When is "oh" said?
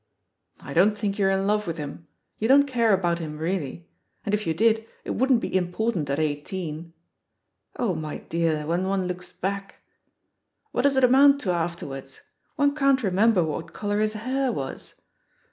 7.75-7.93